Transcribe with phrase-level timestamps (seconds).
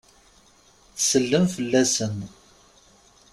[0.97, 2.17] Tsellem fell-asen.